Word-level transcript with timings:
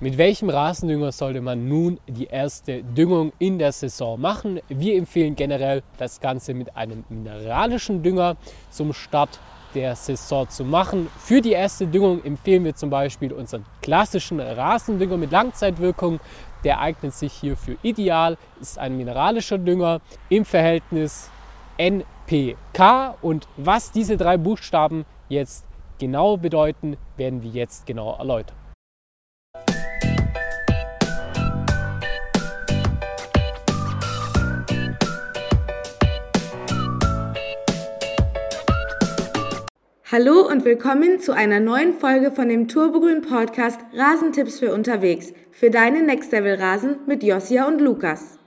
Mit 0.00 0.18
welchem 0.18 0.50
Rasendünger 0.50 1.12
sollte 1.12 1.40
man 1.40 1.68
nun 1.68 2.00
die 2.08 2.26
erste 2.26 2.82
Düngung 2.82 3.32
in 3.38 3.60
der 3.60 3.70
Saison 3.70 4.20
machen? 4.20 4.58
Wir 4.68 4.98
empfehlen 4.98 5.36
generell 5.36 5.84
das 5.98 6.20
Ganze 6.20 6.52
mit 6.52 6.76
einem 6.76 7.04
mineralischen 7.08 8.02
Dünger 8.02 8.36
zum 8.70 8.92
Start 8.92 9.38
der 9.72 9.94
Saison 9.94 10.48
zu 10.48 10.64
machen. 10.64 11.08
Für 11.18 11.40
die 11.40 11.52
erste 11.52 11.86
Düngung 11.86 12.24
empfehlen 12.24 12.64
wir 12.64 12.74
zum 12.74 12.90
Beispiel 12.90 13.32
unseren 13.32 13.64
klassischen 13.82 14.40
Rasendünger 14.40 15.16
mit 15.16 15.30
Langzeitwirkung. 15.30 16.18
Der 16.64 16.80
eignet 16.80 17.14
sich 17.14 17.32
hierfür 17.32 17.76
ideal, 17.82 18.36
ist 18.60 18.80
ein 18.80 18.96
mineralischer 18.96 19.58
Dünger 19.58 20.00
im 20.28 20.44
Verhältnis 20.44 21.30
NPK. 21.78 23.14
Und 23.22 23.46
was 23.56 23.92
diese 23.92 24.16
drei 24.16 24.38
Buchstaben 24.38 25.06
jetzt 25.28 25.64
genau 26.00 26.36
bedeuten, 26.36 26.96
werden 27.16 27.44
wir 27.44 27.50
jetzt 27.50 27.86
genau 27.86 28.16
erläutern. 28.18 28.63
Hallo 40.16 40.46
und 40.48 40.64
willkommen 40.64 41.18
zu 41.18 41.32
einer 41.32 41.58
neuen 41.58 41.92
Folge 41.92 42.30
von 42.30 42.48
dem 42.48 42.68
Turbogrün 42.68 43.20
Podcast 43.20 43.80
Rasentipps 43.92 44.60
für 44.60 44.72
unterwegs 44.72 45.32
für 45.50 45.70
deine 45.70 46.04
Next 46.04 46.30
Level 46.30 46.54
Rasen 46.54 46.98
mit 47.08 47.24
Josia 47.24 47.66
und 47.66 47.80
Lukas. 47.80 48.38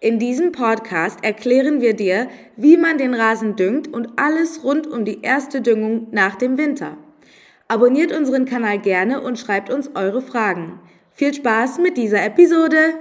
In 0.00 0.18
diesem 0.18 0.52
Podcast 0.52 1.24
erklären 1.24 1.80
wir 1.80 1.96
dir, 1.96 2.28
wie 2.58 2.76
man 2.76 2.98
den 2.98 3.14
Rasen 3.14 3.56
düngt 3.56 3.88
und 3.88 4.18
alles 4.20 4.64
rund 4.64 4.86
um 4.86 5.06
die 5.06 5.22
erste 5.22 5.62
Düngung 5.62 6.08
nach 6.10 6.34
dem 6.34 6.58
Winter. 6.58 6.98
Abonniert 7.68 8.12
unseren 8.12 8.44
Kanal 8.44 8.78
gerne 8.78 9.22
und 9.22 9.38
schreibt 9.38 9.70
uns 9.70 9.92
eure 9.94 10.20
Fragen. 10.20 10.78
Viel 11.10 11.32
Spaß 11.32 11.78
mit 11.78 11.96
dieser 11.96 12.22
Episode! 12.22 12.96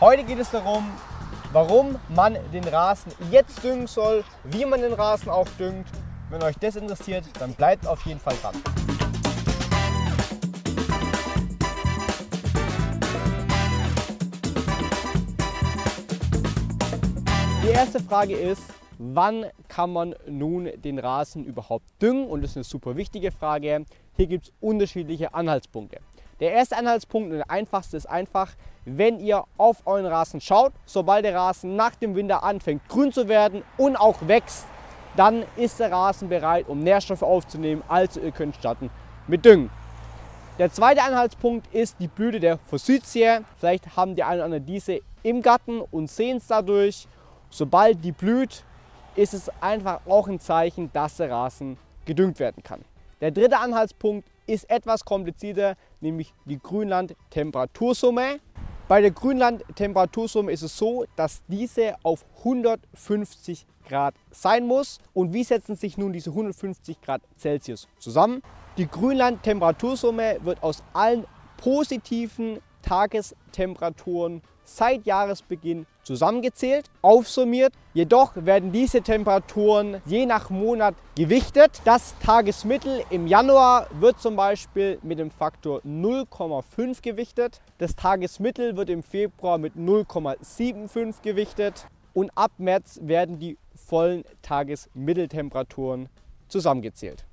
Heute 0.00 0.24
geht 0.24 0.40
es 0.40 0.50
darum, 0.50 0.86
warum 1.52 1.98
man 2.08 2.38
den 2.52 2.64
Rasen 2.64 3.12
jetzt 3.30 3.62
düngen 3.62 3.86
soll, 3.86 4.24
wie 4.44 4.64
man 4.64 4.80
den 4.80 4.94
Rasen 4.94 5.28
auch 5.28 5.48
düngt. 5.58 5.86
Wenn 6.30 6.42
euch 6.42 6.56
das 6.58 6.76
interessiert, 6.76 7.24
dann 7.38 7.52
bleibt 7.52 7.86
auf 7.86 8.04
jeden 8.06 8.18
Fall 8.18 8.34
dran. 8.40 8.54
Die 17.62 17.68
erste 17.68 18.00
Frage 18.00 18.34
ist, 18.34 18.62
wann 18.98 19.46
kann 19.68 19.92
man 19.92 20.14
nun 20.26 20.70
den 20.76 20.98
Rasen 20.98 21.44
überhaupt 21.44 21.84
düngen? 22.00 22.26
Und 22.28 22.42
das 22.42 22.52
ist 22.52 22.56
eine 22.56 22.64
super 22.64 22.96
wichtige 22.96 23.30
Frage. 23.30 23.84
Hier 24.16 24.26
gibt 24.26 24.46
es 24.46 24.52
unterschiedliche 24.60 25.34
Anhaltspunkte. 25.34 26.00
Der 26.42 26.50
erste 26.50 26.76
Anhaltspunkt 26.76 27.30
und 27.30 27.36
der 27.36 27.50
einfachste 27.52 27.96
ist 27.96 28.06
einfach, 28.06 28.50
wenn 28.84 29.20
ihr 29.20 29.44
auf 29.58 29.86
euren 29.86 30.06
Rasen 30.06 30.40
schaut, 30.40 30.72
sobald 30.86 31.24
der 31.24 31.36
Rasen 31.36 31.76
nach 31.76 31.94
dem 31.94 32.16
Winter 32.16 32.42
anfängt 32.42 32.88
grün 32.88 33.12
zu 33.12 33.28
werden 33.28 33.62
und 33.78 33.94
auch 33.94 34.16
wächst, 34.26 34.66
dann 35.14 35.44
ist 35.54 35.78
der 35.78 35.92
Rasen 35.92 36.28
bereit, 36.28 36.68
um 36.68 36.80
Nährstoffe 36.80 37.22
aufzunehmen. 37.22 37.84
Also 37.86 38.18
ihr 38.18 38.32
könnt 38.32 38.56
starten 38.56 38.90
mit 39.28 39.44
Düngen. 39.44 39.70
Der 40.58 40.72
zweite 40.72 41.04
Anhaltspunkt 41.04 41.72
ist 41.72 41.94
die 42.00 42.08
Blüte 42.08 42.40
der 42.40 42.58
Forsythie. 42.58 43.38
Vielleicht 43.60 43.96
haben 43.96 44.16
die 44.16 44.24
einen 44.24 44.38
oder 44.38 44.46
anderen 44.46 44.66
diese 44.66 44.98
im 45.22 45.42
Garten 45.42 45.80
und 45.80 46.10
sehen 46.10 46.38
es 46.38 46.48
dadurch. 46.48 47.06
Sobald 47.50 48.04
die 48.04 48.10
blüht, 48.10 48.64
ist 49.14 49.32
es 49.32 49.48
einfach 49.60 50.00
auch 50.06 50.26
ein 50.26 50.40
Zeichen, 50.40 50.90
dass 50.92 51.18
der 51.18 51.30
Rasen 51.30 51.78
gedüngt 52.04 52.40
werden 52.40 52.64
kann. 52.64 52.80
Der 53.20 53.30
dritte 53.30 53.60
Anhaltspunkt 53.60 54.26
ist 54.46 54.68
etwas 54.70 55.04
komplizierter, 55.04 55.76
nämlich 56.00 56.34
die 56.44 56.58
Grünland-Temperatursumme. 56.58 58.40
Bei 58.88 59.00
der 59.00 59.10
Grünland-Temperatursumme 59.10 60.52
ist 60.52 60.62
es 60.62 60.76
so, 60.76 61.04
dass 61.16 61.42
diese 61.48 61.94
auf 62.02 62.24
150 62.38 63.66
Grad 63.88 64.14
sein 64.30 64.66
muss. 64.66 64.98
Und 65.14 65.32
wie 65.32 65.44
setzen 65.44 65.76
sich 65.76 65.96
nun 65.96 66.12
diese 66.12 66.30
150 66.30 67.00
Grad 67.00 67.22
Celsius 67.38 67.88
zusammen? 67.98 68.42
Die 68.76 68.86
Grünland-Temperatursumme 68.86 70.38
wird 70.42 70.62
aus 70.62 70.82
allen 70.92 71.26
positiven 71.56 72.58
Tagestemperaturen 72.82 74.42
seit 74.64 75.06
Jahresbeginn 75.06 75.86
zusammengezählt, 76.02 76.90
aufsummiert. 77.00 77.72
Jedoch 77.94 78.32
werden 78.34 78.72
diese 78.72 79.02
Temperaturen 79.02 80.00
je 80.06 80.26
nach 80.26 80.50
Monat 80.50 80.94
gewichtet. 81.16 81.80
Das 81.84 82.14
Tagesmittel 82.20 83.04
im 83.10 83.26
Januar 83.26 83.86
wird 84.00 84.20
zum 84.20 84.36
Beispiel 84.36 84.98
mit 85.02 85.18
dem 85.18 85.30
Faktor 85.30 85.80
0,5 85.80 87.02
gewichtet. 87.02 87.60
Das 87.78 87.94
Tagesmittel 87.94 88.76
wird 88.76 88.90
im 88.90 89.02
Februar 89.02 89.58
mit 89.58 89.74
0,75 89.76 91.22
gewichtet. 91.22 91.86
Und 92.14 92.30
ab 92.34 92.52
März 92.58 92.98
werden 93.02 93.38
die 93.38 93.56
vollen 93.74 94.24
Tagesmitteltemperaturen 94.42 96.08
zusammengezählt. 96.48 97.24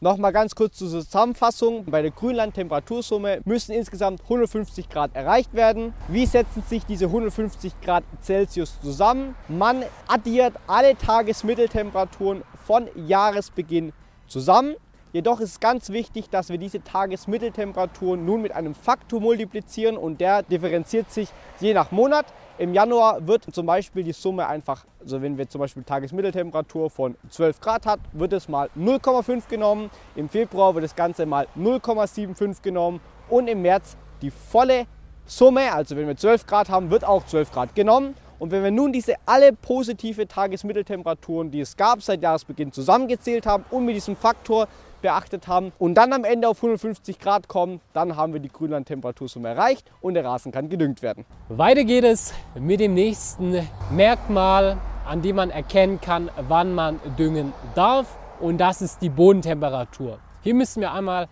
Nochmal 0.00 0.32
ganz 0.32 0.54
kurz 0.54 0.76
zur 0.76 0.90
Zusammenfassung. 0.90 1.86
Bei 1.86 2.02
der 2.02 2.10
Grünland-Temperatursumme 2.10 3.40
müssen 3.46 3.72
insgesamt 3.72 4.20
150 4.24 4.90
Grad 4.90 5.16
erreicht 5.16 5.54
werden. 5.54 5.94
Wie 6.08 6.26
setzen 6.26 6.62
sich 6.68 6.84
diese 6.84 7.06
150 7.06 7.80
Grad 7.80 8.04
Celsius 8.20 8.78
zusammen? 8.82 9.34
Man 9.48 9.84
addiert 10.06 10.52
alle 10.66 10.98
Tagesmitteltemperaturen 10.98 12.42
von 12.66 12.88
Jahresbeginn 12.94 13.94
zusammen. 14.26 14.74
Jedoch 15.14 15.40
ist 15.40 15.62
ganz 15.62 15.88
wichtig, 15.88 16.28
dass 16.28 16.50
wir 16.50 16.58
diese 16.58 16.84
Tagesmitteltemperaturen 16.84 18.22
nun 18.22 18.42
mit 18.42 18.52
einem 18.52 18.74
Faktor 18.74 19.22
multiplizieren 19.22 19.96
und 19.96 20.20
der 20.20 20.42
differenziert 20.42 21.10
sich 21.10 21.30
je 21.58 21.72
nach 21.72 21.90
Monat. 21.90 22.26
Im 22.58 22.72
Januar 22.72 23.26
wird 23.26 23.54
zum 23.54 23.66
Beispiel 23.66 24.02
die 24.02 24.12
Summe 24.12 24.46
einfach, 24.46 24.86
also 24.98 25.20
wenn 25.20 25.36
wir 25.36 25.46
zum 25.46 25.58
Beispiel 25.58 25.82
Tagesmitteltemperatur 25.82 26.88
von 26.88 27.14
12 27.28 27.60
Grad 27.60 27.84
hat, 27.84 28.00
wird 28.12 28.32
es 28.32 28.48
mal 28.48 28.70
0,5 28.74 29.46
genommen. 29.46 29.90
Im 30.14 30.30
Februar 30.30 30.74
wird 30.74 30.84
das 30.84 30.96
Ganze 30.96 31.26
mal 31.26 31.46
0,75 31.54 32.62
genommen 32.62 33.00
und 33.28 33.48
im 33.48 33.60
März 33.60 33.98
die 34.22 34.30
volle 34.30 34.86
Summe, 35.26 35.70
also 35.70 35.96
wenn 35.96 36.06
wir 36.06 36.16
12 36.16 36.46
Grad 36.46 36.70
haben, 36.70 36.90
wird 36.90 37.04
auch 37.04 37.26
12 37.26 37.52
Grad 37.52 37.74
genommen. 37.74 38.14
Und 38.38 38.52
wenn 38.52 38.62
wir 38.62 38.70
nun 38.70 38.90
diese 38.90 39.16
alle 39.26 39.52
positive 39.52 40.26
Tagesmitteltemperaturen, 40.26 41.50
die 41.50 41.60
es 41.60 41.76
gab 41.76 42.02
seit 42.02 42.22
Jahresbeginn, 42.22 42.72
zusammengezählt 42.72 43.44
haben 43.44 43.66
und 43.70 43.84
mit 43.84 43.96
diesem 43.96 44.16
Faktor 44.16 44.66
beachtet 45.06 45.46
haben 45.46 45.70
und 45.78 45.94
dann 45.94 46.12
am 46.12 46.24
Ende 46.24 46.48
auf 46.48 46.58
150 46.58 47.20
Grad 47.20 47.46
kommen, 47.46 47.80
dann 47.92 48.16
haben 48.16 48.32
wir 48.32 48.40
die 48.40 48.48
Grünland-Temperatursumme 48.48 49.48
erreicht 49.50 49.88
und 50.00 50.14
der 50.14 50.24
Rasen 50.24 50.50
kann 50.50 50.68
gedüngt 50.68 51.00
werden. 51.00 51.24
Weiter 51.48 51.84
geht 51.84 52.02
es 52.02 52.34
mit 52.58 52.80
dem 52.80 52.94
nächsten 52.94 53.68
Merkmal, 53.92 54.78
an 55.06 55.22
dem 55.22 55.36
man 55.36 55.50
erkennen 55.50 56.00
kann, 56.00 56.28
wann 56.48 56.74
man 56.74 56.98
düngen 57.16 57.52
darf 57.76 58.18
und 58.40 58.58
das 58.58 58.82
ist 58.82 59.00
die 59.00 59.08
Bodentemperatur. 59.08 60.18
Hier 60.42 60.54
müssen 60.54 60.80
wir 60.80 60.92
einmal 60.92 61.28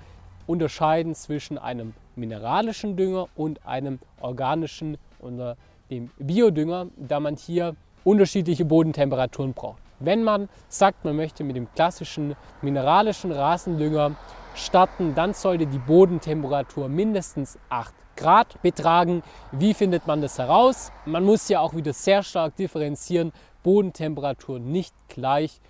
unterscheiden 0.46 1.16
zwischen 1.16 1.58
einem 1.58 1.94
mineralischen 2.14 2.96
Dünger 2.96 3.26
und 3.34 3.66
einem 3.66 3.98
organischen 4.20 4.98
oder 5.18 5.56
dem 5.90 6.10
Biodünger, 6.18 6.86
da 6.96 7.18
man 7.18 7.34
hier 7.34 7.74
unterschiedliche 8.04 8.64
Bodentemperaturen 8.64 9.52
braucht. 9.52 9.83
Wenn 10.04 10.22
man 10.22 10.48
sagt, 10.68 11.04
man 11.04 11.16
möchte 11.16 11.44
mit 11.44 11.56
dem 11.56 11.72
klassischen 11.72 12.36
mineralischen 12.62 13.32
Rasendünger 13.32 14.16
starten, 14.54 15.14
dann 15.14 15.34
sollte 15.34 15.66
die 15.66 15.78
Bodentemperatur 15.78 16.88
mindestens 16.88 17.58
8 17.68 17.94
Grad 18.16 18.62
betragen. 18.62 19.22
Wie 19.52 19.74
findet 19.74 20.06
man 20.06 20.20
das 20.20 20.38
heraus? 20.38 20.92
Man 21.04 21.24
muss 21.24 21.48
ja 21.48 21.60
auch 21.60 21.74
wieder 21.74 21.92
sehr 21.92 22.22
stark 22.22 22.56
differenzieren. 22.56 23.32
Bodentemperatur 23.62 24.58
nicht 24.58 24.94
gleich 25.08 25.60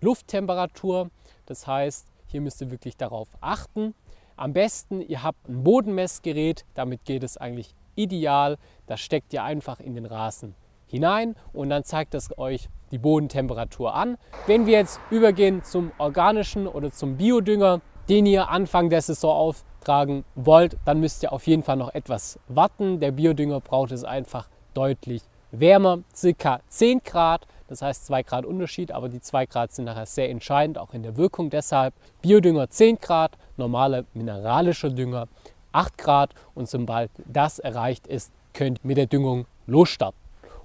Lufttemperatur. 0.00 1.10
Das 1.46 1.66
heißt, 1.66 2.08
hier 2.26 2.40
müsst 2.40 2.60
ihr 2.60 2.70
wirklich 2.70 2.96
darauf 2.96 3.28
achten. 3.40 3.94
Am 4.36 4.52
besten, 4.52 5.00
ihr 5.00 5.22
habt 5.22 5.48
ein 5.48 5.62
Bodenmessgerät, 5.62 6.64
damit 6.74 7.04
geht 7.04 7.22
es 7.22 7.36
eigentlich 7.36 7.74
ideal. 7.94 8.56
Das 8.86 9.00
steckt 9.00 9.32
ihr 9.32 9.44
einfach 9.44 9.78
in 9.78 9.94
den 9.94 10.06
Rasen 10.06 10.54
hinein 10.86 11.36
und 11.52 11.70
dann 11.70 11.84
zeigt 11.84 12.14
es 12.14 12.36
euch 12.38 12.68
die 12.92 12.98
Bodentemperatur 12.98 13.94
an. 13.94 14.16
Wenn 14.46 14.66
wir 14.66 14.74
jetzt 14.74 15.00
übergehen 15.10 15.64
zum 15.64 15.90
organischen 15.98 16.68
oder 16.68 16.92
zum 16.92 17.16
Biodünger, 17.16 17.80
den 18.08 18.26
ihr 18.26 18.48
Anfang 18.50 18.90
der 18.90 19.02
Saison 19.02 19.34
auftragen 19.34 20.24
wollt, 20.34 20.76
dann 20.84 21.00
müsst 21.00 21.22
ihr 21.22 21.32
auf 21.32 21.46
jeden 21.46 21.62
Fall 21.62 21.76
noch 21.76 21.94
etwas 21.94 22.38
warten. 22.48 23.00
Der 23.00 23.10
Biodünger 23.10 23.60
braucht 23.60 23.90
es 23.92 24.04
einfach 24.04 24.48
deutlich 24.74 25.22
wärmer, 25.50 26.00
circa 26.14 26.60
10 26.68 27.02
Grad. 27.02 27.46
Das 27.68 27.80
heißt 27.80 28.06
2 28.06 28.22
Grad 28.22 28.44
Unterschied, 28.44 28.92
aber 28.92 29.08
die 29.08 29.20
2 29.20 29.46
Grad 29.46 29.72
sind 29.72 29.86
nachher 29.86 30.06
sehr 30.06 30.28
entscheidend, 30.28 30.76
auch 30.76 30.92
in 30.92 31.02
der 31.02 31.16
Wirkung. 31.16 31.48
Deshalb 31.48 31.94
Biodünger 32.20 32.68
10 32.68 32.98
Grad, 33.00 33.38
normaler 33.56 34.04
mineralischer 34.12 34.90
Dünger 34.90 35.28
8 35.72 35.96
Grad 35.96 36.34
und 36.54 36.68
sobald 36.68 37.10
das 37.26 37.58
erreicht 37.58 38.06
ist, 38.06 38.30
könnt 38.52 38.80
ihr 38.82 38.88
mit 38.88 38.98
der 38.98 39.06
Düngung 39.06 39.46
losstarten. 39.66 40.21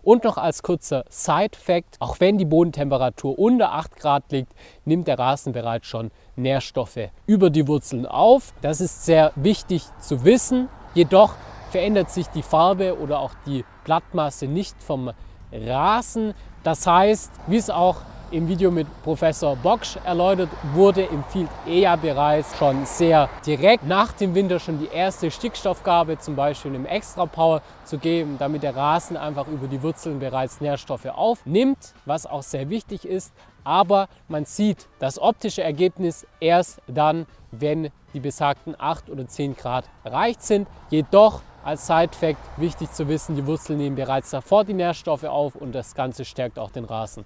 Und 0.07 0.23
noch 0.23 0.37
als 0.37 0.63
kurzer 0.63 1.03
Side-Fact, 1.09 1.97
auch 1.99 2.21
wenn 2.21 2.37
die 2.37 2.45
Bodentemperatur 2.45 3.37
unter 3.37 3.73
8 3.73 3.97
Grad 3.97 4.31
liegt, 4.31 4.53
nimmt 4.85 5.05
der 5.05 5.19
Rasen 5.19 5.51
bereits 5.51 5.87
schon 5.87 6.11
Nährstoffe 6.37 7.09
über 7.25 7.49
die 7.49 7.67
Wurzeln 7.67 8.05
auf. 8.05 8.53
Das 8.61 8.79
ist 8.79 9.03
sehr 9.03 9.33
wichtig 9.35 9.83
zu 9.99 10.23
wissen. 10.23 10.69
Jedoch 10.93 11.33
verändert 11.71 12.09
sich 12.09 12.27
die 12.27 12.41
Farbe 12.41 12.97
oder 12.97 13.19
auch 13.19 13.33
die 13.45 13.65
Blattmasse 13.83 14.47
nicht 14.47 14.81
vom 14.81 15.11
Rasen. 15.51 16.33
Das 16.63 16.87
heißt, 16.87 17.29
wie 17.47 17.57
es 17.57 17.69
auch 17.69 17.97
im 18.31 18.47
Video 18.47 18.71
mit 18.71 18.87
Professor 19.03 19.55
Bocksch 19.55 19.97
erläutert 20.03 20.49
wurde, 20.73 21.07
empfiehlt 21.09 21.49
EA 21.65 21.95
bereits 21.95 22.57
schon 22.57 22.85
sehr 22.85 23.29
direkt 23.45 23.85
nach 23.85 24.11
dem 24.11 24.35
Winter 24.35 24.59
schon 24.59 24.79
die 24.79 24.87
erste 24.87 25.31
Stickstoffgabe, 25.31 26.17
zum 26.19 26.35
Beispiel 26.35 26.75
im 26.75 26.85
Extra 26.85 27.25
Power 27.25 27.61
zu 27.85 27.97
geben, 27.97 28.37
damit 28.37 28.63
der 28.63 28.75
Rasen 28.75 29.17
einfach 29.17 29.47
über 29.47 29.67
die 29.67 29.81
Wurzeln 29.81 30.19
bereits 30.19 30.61
Nährstoffe 30.61 31.05
aufnimmt, 31.05 31.93
was 32.05 32.25
auch 32.25 32.43
sehr 32.43 32.69
wichtig 32.69 33.05
ist. 33.05 33.33
Aber 33.63 34.07
man 34.27 34.45
sieht 34.45 34.87
das 34.99 35.19
optische 35.19 35.63
Ergebnis 35.63 36.25
erst 36.39 36.81
dann, 36.87 37.25
wenn 37.51 37.89
die 38.13 38.19
besagten 38.19 38.75
8 38.77 39.09
oder 39.09 39.27
10 39.27 39.55
Grad 39.55 39.85
erreicht 40.03 40.41
sind. 40.41 40.67
Jedoch 40.89 41.41
als 41.63 41.85
Side-Fact 41.85 42.39
wichtig 42.57 42.91
zu 42.91 43.07
wissen, 43.09 43.35
die 43.35 43.45
Wurzeln 43.45 43.79
nehmen 43.79 43.95
bereits 43.95 44.29
davor 44.29 44.63
die 44.63 44.73
Nährstoffe 44.73 45.25
auf 45.25 45.55
und 45.55 45.73
das 45.73 45.95
Ganze 45.95 46.23
stärkt 46.23 46.59
auch 46.59 46.71
den 46.71 46.85
Rasen. 46.85 47.25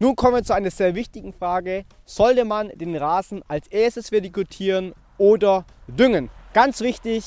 Nun 0.00 0.14
kommen 0.14 0.36
wir 0.36 0.44
zu 0.44 0.54
einer 0.54 0.70
sehr 0.70 0.94
wichtigen 0.94 1.32
Frage. 1.32 1.84
Sollte 2.04 2.44
man 2.44 2.68
den 2.68 2.94
Rasen 2.94 3.42
als 3.48 3.66
erstes 3.66 4.12
vertikutieren 4.12 4.94
oder 5.18 5.64
düngen? 5.88 6.30
Ganz 6.54 6.80
wichtig, 6.80 7.24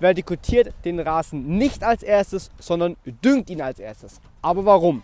vertikutiert 0.00 0.72
den 0.86 0.98
Rasen 0.98 1.58
nicht 1.58 1.84
als 1.84 2.02
erstes, 2.02 2.50
sondern 2.58 2.96
düngt 3.22 3.50
ihn 3.50 3.60
als 3.60 3.80
erstes. 3.80 4.18
Aber 4.40 4.64
warum? 4.64 5.02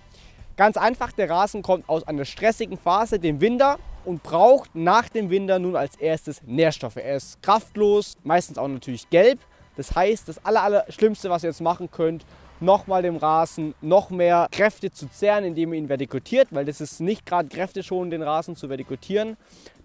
Ganz 0.57 0.79
einfach, 0.79 1.13
der 1.13 1.29
Rasen 1.29 1.61
kommt 1.61 1.87
aus 1.87 2.09
einer 2.09 2.25
stressigen 2.25 2.79
Phase, 2.79 3.19
dem 3.19 3.43
Winter, 3.43 3.79
und 4.07 4.23
braucht 4.23 4.75
nach 4.75 5.11
dem 5.11 5.29
Winter 5.29 5.59
nun 5.59 5.77
als 5.77 5.97
erstes 5.97 6.41
Nährstoffe. 6.47 6.97
Er 6.97 7.17
ist 7.17 7.43
kraftlos, 7.43 8.17
meistens 8.25 8.57
auch 8.57 8.69
natürlich 8.69 9.11
gelb. 9.11 9.39
Das 9.77 9.95
heißt, 9.95 10.29
das 10.29 10.43
Allerschlimmste, 10.47 11.29
was 11.29 11.45
ihr 11.45 11.51
jetzt 11.51 11.61
machen 11.61 11.91
könnt, 11.91 12.25
nochmal 12.63 13.03
dem 13.03 13.17
Rasen 13.17 13.75
noch 13.83 14.11
mehr 14.11 14.49
Kräfte 14.51 14.91
zu 14.91 15.11
zehren, 15.11 15.45
indem 15.45 15.73
ihr 15.73 15.81
ihn 15.81 15.89
vertikutiert, 15.89 16.49
weil 16.51 16.65
das 16.65 16.81
ist 16.81 17.01
nicht 17.01 17.27
gerade 17.27 17.49
kräfteschonend, 17.49 18.13
den 18.13 18.23
Rasen 18.23 18.57
zu 18.57 18.69
vertikutieren. 18.69 19.37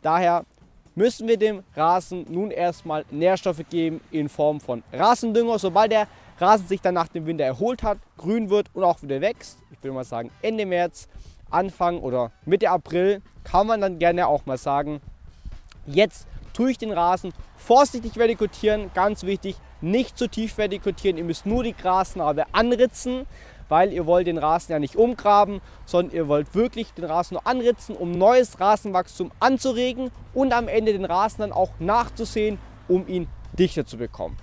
Daher 0.02 0.46
müssen 0.96 1.28
wir 1.28 1.38
dem 1.38 1.64
Rasen 1.76 2.26
nun 2.30 2.52
erstmal 2.52 3.06
Nährstoffe 3.12 3.64
geben 3.70 4.02
in 4.12 4.30
Form 4.30 4.62
von 4.62 4.84
Rasendünger. 4.94 5.60
Sobald 5.60 5.92
der 5.92 6.08
Rasen 6.40 6.68
sich 6.68 6.82
dann 6.82 6.94
nach 6.94 7.08
dem 7.08 7.26
Winter 7.26 7.44
erholt 7.44 7.84
hat, 7.84 7.98
grün 8.18 8.50
wird 8.50 8.68
und 8.74 8.84
auch 8.84 9.02
wieder 9.02 9.22
wächst, 9.22 9.60
ich 9.72 9.84
würde 9.84 9.96
mal 9.96 10.04
sagen 10.04 10.32
Ende 10.42 10.66
März, 10.66 11.08
Anfang 11.50 12.00
oder 12.00 12.32
Mitte 12.46 12.70
April, 12.70 13.22
kann 13.44 13.68
man 13.68 13.82
dann 13.82 14.00
gerne 14.00 14.28
auch 14.28 14.46
mal 14.46 14.58
sagen, 14.58 15.02
jetzt 15.86 16.28
tue 16.58 16.72
ich 16.72 16.80
den 16.80 16.92
Rasen 16.92 17.34
vorsichtig 17.56 18.16
vertikutieren, 18.16 18.90
ganz 18.96 19.24
wichtig, 19.24 19.58
nicht 19.80 20.18
zu 20.18 20.28
tief 20.28 20.58
vertikutieren. 20.58 21.18
Ihr 21.18 21.24
müsst 21.24 21.46
nur 21.46 21.64
die 21.64 21.74
Grasnarbe 21.74 22.46
anritzen, 22.52 23.28
weil 23.70 23.94
ihr 23.94 24.08
wollt 24.08 24.26
den 24.26 24.40
Rasen 24.40 24.72
ja 24.72 24.80
nicht 24.80 24.96
umgraben, 24.96 25.62
sondern 25.86 26.16
ihr 26.16 26.28
wollt 26.28 26.56
wirklich 26.56 26.92
den 26.94 27.06
Rasen 27.06 27.36
nur 27.36 27.46
anritzen, 27.46 27.96
um 27.96 28.12
neues 28.12 28.60
Rasenwachstum 28.60 29.32
anzuregen 29.40 30.10
und 30.34 30.52
am 30.52 30.68
Ende 30.68 30.94
den 30.94 31.06
Rasen 31.06 31.42
dann 31.42 31.52
auch 31.52 31.70
nachzusehen, 31.78 32.58
um 32.88 33.08
ihn 33.08 33.28
dichter 33.54 33.86
zu 33.86 33.98
bekommen. 33.98 34.38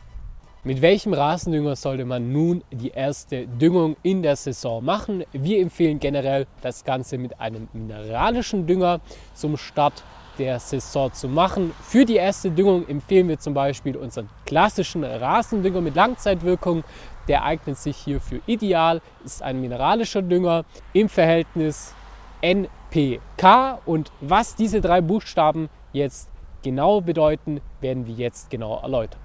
Mit 0.62 0.82
welchem 0.82 1.14
Rasendünger 1.14 1.74
sollte 1.74 2.04
man 2.04 2.32
nun 2.32 2.62
die 2.70 2.90
erste 2.90 3.48
Düngung 3.48 3.96
in 4.02 4.22
der 4.22 4.36
Saison 4.36 4.84
machen? 4.84 5.24
Wir 5.32 5.60
empfehlen 5.60 5.98
generell 5.98 6.46
das 6.62 6.84
Ganze 6.84 7.18
mit 7.18 7.40
einem 7.40 7.68
mineralischen 7.72 8.68
Dünger 8.68 9.00
zum 9.34 9.56
Start 9.56 10.04
der 10.38 10.58
Saison 10.60 11.12
zu 11.12 11.28
machen. 11.28 11.72
Für 11.82 12.04
die 12.04 12.16
erste 12.16 12.50
Düngung 12.50 12.88
empfehlen 12.88 13.28
wir 13.28 13.38
zum 13.38 13.54
Beispiel 13.54 13.96
unseren 13.96 14.28
klassischen 14.46 15.04
Rasendünger 15.04 15.80
mit 15.80 15.94
Langzeitwirkung. 15.94 16.84
Der 17.28 17.44
eignet 17.44 17.78
sich 17.78 17.96
hierfür 17.96 18.40
ideal, 18.46 19.00
ist 19.24 19.42
ein 19.42 19.60
mineralischer 19.60 20.22
Dünger 20.22 20.64
im 20.92 21.08
Verhältnis 21.08 21.94
NPK. 22.42 23.80
Und 23.86 24.12
was 24.20 24.54
diese 24.54 24.80
drei 24.80 25.00
Buchstaben 25.00 25.70
jetzt 25.92 26.28
genau 26.62 27.00
bedeuten, 27.00 27.60
werden 27.80 28.06
wir 28.06 28.14
jetzt 28.14 28.50
genau 28.50 28.80
erläutern. 28.80 29.20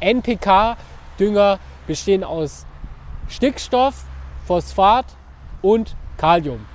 NPK-Dünger 0.00 1.58
bestehen 1.86 2.24
aus 2.24 2.66
Stickstoff, 3.28 4.04
Phosphat 4.46 5.06
und 5.62 5.96
Kalium. 6.18 6.66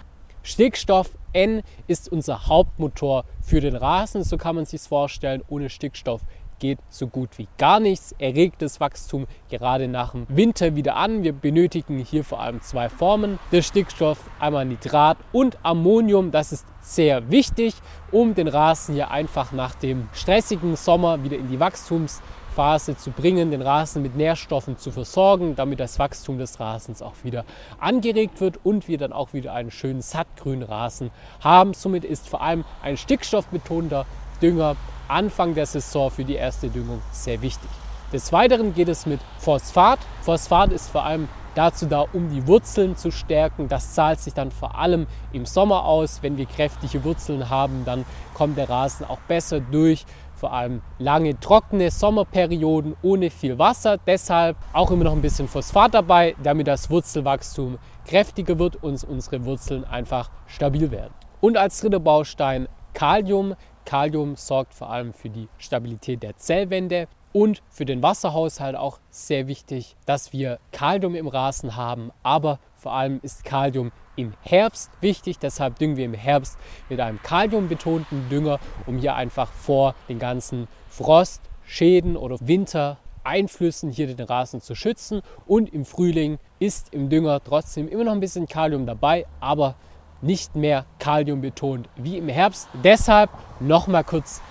Stickstoff 0.41 1.11
N 1.33 1.61
ist 1.85 2.11
unser 2.11 2.47
Hauptmotor 2.47 3.25
für 3.49 3.61
den 3.61 3.75
Rasen. 3.75 4.23
So 4.23 4.37
kann 4.37 4.55
man 4.55 4.65
sich 4.65 4.81
vorstellen. 4.81 5.41
Ohne 5.49 5.69
Stickstoff 5.69 6.21
geht 6.59 6.77
so 6.89 7.07
gut 7.07 7.29
wie 7.37 7.47
gar 7.57 7.79
nichts. 7.79 8.13
Er 8.19 8.35
regt 8.35 8.61
das 8.61 8.79
Wachstum 8.79 9.25
gerade 9.49 9.87
nach 9.87 10.11
dem 10.11 10.25
Winter 10.29 10.75
wieder 10.75 10.95
an. 10.95 11.23
Wir 11.23 11.33
benötigen 11.33 11.97
hier 11.97 12.23
vor 12.23 12.41
allem 12.41 12.61
zwei 12.61 12.89
Formen 12.89 13.39
des 13.51 13.65
Stickstoff, 13.65 14.19
einmal 14.39 14.65
Nitrat 14.65 15.17
und 15.31 15.57
Ammonium. 15.63 16.31
Das 16.31 16.51
ist 16.51 16.67
sehr 16.81 17.31
wichtig, 17.31 17.73
um 18.11 18.35
den 18.35 18.47
Rasen 18.47 18.93
hier 18.93 19.09
einfach 19.09 19.51
nach 19.51 19.73
dem 19.75 20.09
stressigen 20.13 20.75
Sommer 20.75 21.23
wieder 21.23 21.37
in 21.37 21.47
die 21.47 21.59
Wachstums 21.59 22.21
Phase 22.59 22.97
zu 22.97 23.11
bringen, 23.11 23.51
den 23.51 23.61
Rasen 23.61 24.01
mit 24.01 24.17
Nährstoffen 24.17 24.77
zu 24.77 24.91
versorgen, 24.91 25.55
damit 25.55 25.79
das 25.79 25.97
Wachstum 25.97 26.37
des 26.37 26.59
Rasens 26.59 27.01
auch 27.01 27.13
wieder 27.23 27.45
angeregt 27.79 28.41
wird 28.41 28.59
und 28.65 28.89
wir 28.89 28.97
dann 28.97 29.13
auch 29.13 29.31
wieder 29.31 29.53
einen 29.53 29.71
schönen 29.71 30.01
sattgrünen 30.01 30.63
Rasen 30.63 31.09
haben. 31.41 31.73
Somit 31.73 32.03
ist 32.03 32.27
vor 32.27 32.41
allem 32.41 32.65
ein 32.83 32.97
stickstoffbetonter 32.97 34.05
Dünger 34.41 34.75
Anfang 35.07 35.55
der 35.55 35.67
Saison 35.67 36.11
für 36.11 36.25
die 36.25 36.35
erste 36.35 36.67
Düngung 36.67 37.01
sehr 37.13 37.41
wichtig. 37.41 37.69
Des 38.11 38.33
Weiteren 38.33 38.73
geht 38.73 38.89
es 38.89 39.05
mit 39.05 39.21
Phosphat. 39.37 39.99
Phosphat 40.23 40.73
ist 40.73 40.89
vor 40.89 41.05
allem 41.05 41.29
dazu 41.55 41.85
da, 41.85 42.05
um 42.11 42.29
die 42.29 42.45
Wurzeln 42.45 42.97
zu 42.97 43.09
stärken. 43.11 43.69
Das 43.69 43.93
zahlt 43.93 44.19
sich 44.19 44.33
dann 44.33 44.51
vor 44.51 44.77
allem 44.77 45.07
im 45.31 45.45
Sommer 45.45 45.85
aus. 45.85 46.19
Wenn 46.23 46.35
wir 46.35 46.45
kräftige 46.45 47.05
Wurzeln 47.05 47.49
haben, 47.49 47.85
dann 47.85 48.05
kommt 48.33 48.57
der 48.57 48.69
Rasen 48.69 49.05
auch 49.05 49.19
besser 49.27 49.61
durch 49.61 50.05
vor 50.39 50.53
allem 50.53 50.81
lange 50.97 51.39
trockene 51.39 51.91
Sommerperioden 51.91 52.95
ohne 53.01 53.29
viel 53.29 53.59
Wasser. 53.59 53.97
Deshalb 54.07 54.57
auch 54.73 54.89
immer 54.91 55.03
noch 55.03 55.13
ein 55.13 55.21
bisschen 55.21 55.47
Phosphat 55.47 55.93
dabei, 55.93 56.35
damit 56.41 56.67
das 56.67 56.89
Wurzelwachstum 56.89 57.77
kräftiger 58.07 58.57
wird 58.57 58.81
und 58.81 59.03
unsere 59.03 59.45
Wurzeln 59.45 59.83
einfach 59.83 60.31
stabil 60.47 60.89
werden. 60.91 61.13
Und 61.41 61.57
als 61.57 61.79
dritter 61.81 61.99
Baustein 61.99 62.67
Kalium. 62.93 63.55
Kalium 63.85 64.35
sorgt 64.35 64.73
vor 64.73 64.89
allem 64.89 65.13
für 65.13 65.29
die 65.29 65.47
Stabilität 65.57 66.21
der 66.21 66.37
Zellwände 66.37 67.07
und 67.31 67.61
für 67.69 67.85
den 67.85 68.03
Wasserhaushalt 68.03 68.75
auch 68.75 68.99
sehr 69.09 69.47
wichtig, 69.47 69.95
dass 70.05 70.33
wir 70.33 70.59
Kalium 70.71 71.15
im 71.15 71.27
Rasen 71.27 71.75
haben, 71.75 72.11
aber 72.23 72.59
vor 72.79 72.93
allem 72.93 73.19
ist 73.21 73.43
Kalium 73.43 73.91
im 74.15 74.33
Herbst 74.41 74.89
wichtig. 75.01 75.37
Deshalb 75.37 75.77
düngen 75.79 75.97
wir 75.97 76.05
im 76.05 76.13
Herbst 76.13 76.57
mit 76.87 76.99
einem 76.99 77.21
kaliumbetonten 77.21 78.29
Dünger, 78.29 78.59
um 78.85 78.97
hier 78.97 79.15
einfach 79.15 79.51
vor 79.51 79.95
den 80.07 80.17
ganzen 80.17 80.67
Frostschäden 80.89 82.15
oder 82.15 82.37
Wintereinflüssen 82.39 83.91
hier 83.91 84.07
den 84.07 84.25
Rasen 84.25 84.61
zu 84.61 84.75
schützen. 84.75 85.21
Und 85.45 85.73
im 85.73 85.83
Frühling 85.83 86.39
ist 86.59 86.93
im 86.93 87.09
Dünger 87.09 87.43
trotzdem 87.43 87.89
immer 87.89 88.05
noch 88.05 88.13
ein 88.13 88.21
bisschen 88.21 88.47
Kalium 88.47 88.85
dabei, 88.85 89.25
aber 89.41 89.75
nicht 90.21 90.55
mehr 90.55 90.85
Kalium 90.99 91.41
betont 91.41 91.89
wie 91.97 92.17
im 92.17 92.29
Herbst. 92.29 92.69
Deshalb 92.83 93.29
nochmal 93.59 94.05
kurz 94.05 94.41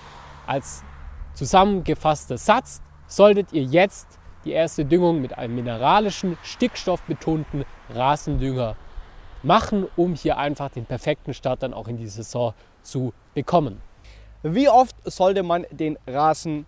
als 0.45 0.83
zusammengefasster 1.33 2.37
Satz, 2.37 2.81
solltet 3.07 3.53
ihr 3.53 3.63
jetzt 3.63 4.18
die 4.45 4.51
erste 4.51 4.85
Düngung 4.85 5.21
mit 5.21 5.37
einem 5.37 5.55
mineralischen, 5.55 6.37
stickstoffbetonten 6.43 7.65
Rasendünger 7.93 8.75
machen, 9.43 9.87
um 9.95 10.15
hier 10.15 10.37
einfach 10.37 10.69
den 10.69 10.85
perfekten 10.85 11.33
Start 11.33 11.63
dann 11.63 11.73
auch 11.73 11.87
in 11.87 11.97
die 11.97 12.07
Saison 12.07 12.53
zu 12.81 13.13
bekommen. 13.33 13.81
Wie 14.43 14.69
oft 14.69 14.95
sollte 15.03 15.43
man 15.43 15.65
den 15.71 15.97
Rasen 16.07 16.65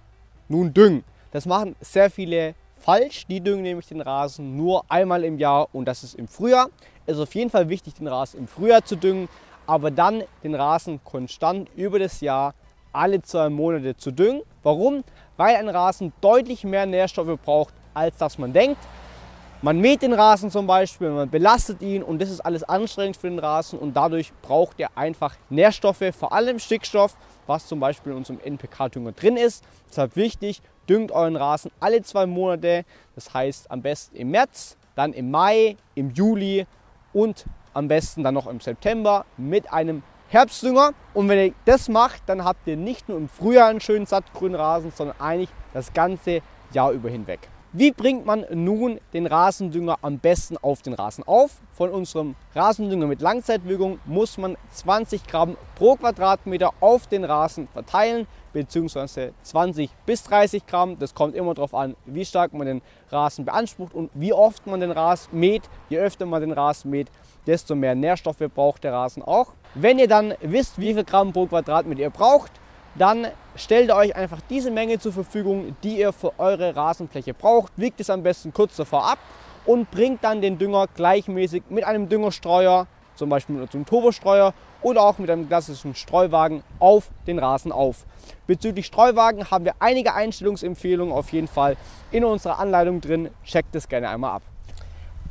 nun 0.47 0.73
düngen? 0.73 1.03
Das 1.31 1.45
machen 1.45 1.75
sehr 1.79 2.09
viele 2.09 2.55
falsch. 2.77 3.25
Die 3.27 3.39
düngen 3.39 3.63
nämlich 3.63 3.87
den 3.87 4.01
Rasen 4.01 4.57
nur 4.57 4.83
einmal 4.89 5.23
im 5.23 5.37
Jahr 5.37 5.67
und 5.73 5.85
das 5.85 6.03
ist 6.03 6.15
im 6.15 6.27
Frühjahr. 6.27 6.67
Es 7.05 7.15
ist 7.15 7.23
auf 7.23 7.35
jeden 7.35 7.49
Fall 7.49 7.69
wichtig, 7.69 7.93
den 7.93 8.07
Rasen 8.07 8.39
im 8.39 8.47
Frühjahr 8.47 8.83
zu 8.83 8.95
düngen, 8.95 9.29
aber 9.67 9.91
dann 9.91 10.23
den 10.43 10.55
Rasen 10.55 11.01
konstant 11.03 11.69
über 11.75 11.99
das 11.99 12.19
Jahr 12.21 12.53
alle 12.91 13.21
zwei 13.21 13.49
Monate 13.49 13.95
zu 13.95 14.11
düngen. 14.11 14.41
Warum? 14.63 15.03
Weil 15.41 15.55
ein 15.55 15.69
Rasen 15.69 16.13
deutlich 16.21 16.63
mehr 16.63 16.85
Nährstoffe 16.85 17.39
braucht, 17.43 17.73
als 17.95 18.15
das 18.17 18.37
man 18.37 18.53
denkt. 18.53 18.77
Man 19.63 19.79
mäht 19.79 20.03
den 20.03 20.13
Rasen 20.13 20.51
zum 20.51 20.67
Beispiel, 20.67 21.09
man 21.09 21.31
belastet 21.31 21.81
ihn 21.81 22.03
und 22.03 22.21
das 22.21 22.29
ist 22.29 22.41
alles 22.41 22.61
anstrengend 22.61 23.17
für 23.17 23.27
den 23.27 23.39
Rasen 23.39 23.79
und 23.79 23.95
dadurch 23.95 24.33
braucht 24.43 24.79
er 24.79 24.95
einfach 24.95 25.33
Nährstoffe, 25.49 26.03
vor 26.15 26.31
allem 26.31 26.59
Stickstoff, 26.59 27.17
was 27.47 27.65
zum 27.65 27.79
Beispiel 27.79 28.11
in 28.11 28.19
unserem 28.19 28.39
NPK-Dünger 28.39 29.13
drin 29.13 29.35
ist. 29.35 29.63
Deshalb 29.89 30.15
wichtig, 30.15 30.61
düngt 30.87 31.11
euren 31.11 31.35
Rasen 31.35 31.71
alle 31.79 32.03
zwei 32.03 32.27
Monate, 32.27 32.85
das 33.15 33.33
heißt 33.33 33.71
am 33.71 33.81
besten 33.81 34.17
im 34.17 34.29
März, 34.29 34.77
dann 34.93 35.11
im 35.11 35.31
Mai, 35.31 35.75
im 35.95 36.11
Juli 36.11 36.67
und 37.13 37.45
am 37.73 37.87
besten 37.87 38.23
dann 38.23 38.35
noch 38.35 38.45
im 38.45 38.59
September 38.59 39.25
mit 39.37 39.73
einem 39.73 40.03
Herbstdünger. 40.31 40.93
Und 41.13 41.27
wenn 41.27 41.47
ihr 41.47 41.53
das 41.65 41.89
macht, 41.89 42.23
dann 42.27 42.45
habt 42.45 42.65
ihr 42.65 42.77
nicht 42.77 43.09
nur 43.09 43.17
im 43.17 43.27
Frühjahr 43.27 43.67
einen 43.67 43.81
schönen 43.81 44.05
sattgrünen 44.05 44.55
Rasen, 44.55 44.91
sondern 44.95 45.19
eigentlich 45.19 45.49
das 45.73 45.91
ganze 45.93 46.41
Jahr 46.71 46.91
über 46.91 47.09
hinweg. 47.09 47.49
Wie 47.73 47.91
bringt 47.93 48.25
man 48.25 48.45
nun 48.51 48.99
den 49.13 49.25
Rasendünger 49.25 49.99
am 50.01 50.19
besten 50.19 50.57
auf 50.57 50.81
den 50.81 50.91
Rasen 50.91 51.23
auf? 51.25 51.61
Von 51.71 51.89
unserem 51.89 52.35
Rasendünger 52.53 53.07
mit 53.07 53.21
Langzeitwirkung 53.21 53.99
muss 54.03 54.37
man 54.37 54.57
20 54.71 55.25
Gramm 55.25 55.55
pro 55.75 55.95
Quadratmeter 55.95 56.71
auf 56.81 57.07
den 57.07 57.23
Rasen 57.23 57.69
verteilen, 57.69 58.27
beziehungsweise 58.51 59.31
20 59.43 59.89
bis 60.05 60.23
30 60.23 60.65
Gramm. 60.67 60.99
Das 60.99 61.15
kommt 61.15 61.33
immer 61.33 61.53
darauf 61.53 61.73
an, 61.73 61.95
wie 62.05 62.25
stark 62.25 62.51
man 62.51 62.67
den 62.67 62.81
Rasen 63.09 63.45
beansprucht 63.45 63.93
und 63.93 64.11
wie 64.15 64.33
oft 64.33 64.67
man 64.67 64.81
den 64.81 64.91
Rasen 64.91 65.39
mäht. 65.39 65.63
Je 65.87 65.97
öfter 65.99 66.25
man 66.25 66.41
den 66.41 66.51
Rasen 66.51 66.91
mäht, 66.91 67.07
desto 67.47 67.73
mehr 67.75 67.95
Nährstoffe 67.95 68.43
braucht 68.53 68.83
der 68.83 68.91
Rasen 68.91 69.23
auch. 69.23 69.53
Wenn 69.75 69.97
ihr 69.97 70.09
dann 70.09 70.33
wisst, 70.41 70.77
wie 70.77 70.93
viel 70.93 71.05
Gramm 71.05 71.31
pro 71.31 71.45
Quadratmeter 71.45 72.01
ihr 72.01 72.09
braucht, 72.09 72.51
dann 72.95 73.27
stellt 73.55 73.89
ihr 73.89 73.95
euch 73.95 74.15
einfach 74.15 74.39
diese 74.49 74.71
Menge 74.71 74.99
zur 74.99 75.13
Verfügung, 75.13 75.75
die 75.83 75.99
ihr 75.99 76.13
für 76.13 76.37
eure 76.39 76.75
Rasenfläche 76.75 77.33
braucht. 77.33 77.71
Wiegt 77.75 77.99
es 77.99 78.09
am 78.09 78.23
besten 78.23 78.53
kurz 78.53 78.75
davor 78.75 79.09
ab 79.09 79.19
und 79.65 79.89
bringt 79.91 80.23
dann 80.23 80.41
den 80.41 80.57
Dünger 80.57 80.87
gleichmäßig 80.93 81.63
mit 81.69 81.83
einem 81.83 82.09
Düngerstreuer, 82.09 82.87
zum 83.15 83.29
Beispiel 83.29 83.55
mit 83.55 83.73
einem 83.73 83.85
Turbostreuer 83.85 84.53
oder 84.81 85.03
auch 85.03 85.19
mit 85.19 85.29
einem 85.29 85.47
klassischen 85.47 85.95
Streuwagen 85.95 86.63
auf 86.79 87.09
den 87.27 87.39
Rasen 87.39 87.71
auf. 87.71 88.05
Bezüglich 88.47 88.87
Streuwagen 88.87 89.51
haben 89.51 89.65
wir 89.65 89.75
einige 89.79 90.13
Einstellungsempfehlungen 90.13 91.13
auf 91.13 91.31
jeden 91.31 91.47
Fall 91.47 91.77
in 92.11 92.25
unserer 92.25 92.59
Anleitung 92.59 92.99
drin. 92.99 93.29
Checkt 93.45 93.75
es 93.75 93.87
gerne 93.87 94.09
einmal 94.09 94.31
ab. 94.31 94.50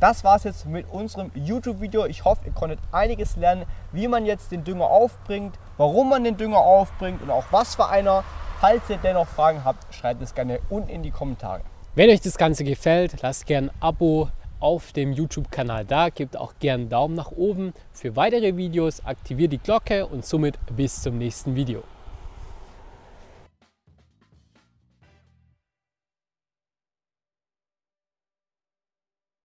Das 0.01 0.25
war 0.25 0.37
es 0.37 0.45
jetzt 0.45 0.65
mit 0.65 0.91
unserem 0.91 1.31
YouTube-Video. 1.35 2.07
Ich 2.07 2.25
hoffe, 2.25 2.47
ihr 2.47 2.53
konntet 2.53 2.79
einiges 2.91 3.37
lernen, 3.37 3.67
wie 3.93 4.09
man 4.09 4.25
jetzt 4.25 4.51
den 4.51 4.65
Dünger 4.65 4.87
aufbringt, 4.87 5.59
warum 5.77 6.09
man 6.09 6.25
den 6.25 6.39
Dünger 6.39 6.57
aufbringt 6.57 7.21
und 7.21 7.31
auch 7.31 7.45
was 7.51 7.75
für 7.75 7.87
einer. 7.87 8.25
Falls 8.61 8.89
ihr 8.89 8.97
dennoch 8.97 9.29
Fragen 9.29 9.63
habt, 9.63 9.95
schreibt 9.95 10.23
es 10.23 10.35
gerne 10.35 10.61
unten 10.71 10.89
in 10.89 11.03
die 11.03 11.11
Kommentare. 11.11 11.61
Wenn 11.95 12.09
euch 12.09 12.23
das 12.23 12.39
Ganze 12.39 12.65
gefällt, 12.65 13.21
lasst 13.21 13.45
gerne 13.45 13.69
ein 13.69 13.75
Abo 13.81 14.31
auf 14.59 14.93
dem 14.93 15.13
YouTube-Kanal 15.13 15.85
da, 15.85 16.09
gebt 16.09 16.35
auch 16.35 16.55
gerne 16.59 16.83
einen 16.83 16.91
Daumen 16.91 17.15
nach 17.15 17.33
oben 17.33 17.75
für 17.93 18.17
weitere 18.17 18.57
Videos, 18.57 19.05
aktiviert 19.05 19.53
die 19.53 19.59
Glocke 19.59 20.07
und 20.07 20.25
somit 20.25 20.59
bis 20.75 21.03
zum 21.03 21.19
nächsten 21.19 21.55
Video. 21.55 21.83